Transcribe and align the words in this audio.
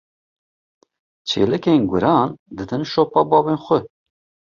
Çêlikên 1.27 1.81
guran 1.89 2.29
didin 2.55 2.83
şopa 2.91 3.21
bavên 3.29 3.57
xwe. 3.65 3.79